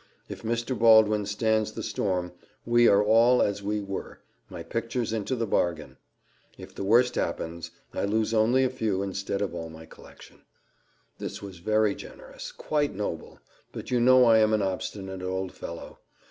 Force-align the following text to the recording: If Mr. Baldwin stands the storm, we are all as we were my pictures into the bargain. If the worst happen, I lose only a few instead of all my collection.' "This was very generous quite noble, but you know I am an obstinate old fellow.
If 0.27 0.41
Mr. 0.41 0.75
Baldwin 0.75 1.27
stands 1.27 1.73
the 1.73 1.83
storm, 1.83 2.31
we 2.65 2.87
are 2.87 3.03
all 3.03 3.39
as 3.39 3.61
we 3.61 3.81
were 3.81 4.19
my 4.49 4.63
pictures 4.63 5.13
into 5.13 5.35
the 5.35 5.45
bargain. 5.45 5.97
If 6.57 6.73
the 6.73 6.83
worst 6.83 7.13
happen, 7.13 7.61
I 7.93 8.05
lose 8.05 8.33
only 8.33 8.63
a 8.63 8.71
few 8.71 9.03
instead 9.03 9.43
of 9.43 9.53
all 9.53 9.69
my 9.69 9.85
collection.' 9.85 10.41
"This 11.19 11.43
was 11.43 11.59
very 11.59 11.93
generous 11.93 12.51
quite 12.51 12.95
noble, 12.95 13.41
but 13.71 13.91
you 13.91 13.99
know 13.99 14.25
I 14.25 14.39
am 14.39 14.53
an 14.53 14.63
obstinate 14.63 15.21
old 15.21 15.51
fellow. 15.51 15.99